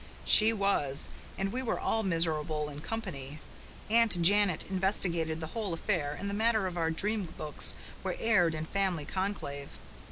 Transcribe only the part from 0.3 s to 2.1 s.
was. And we were all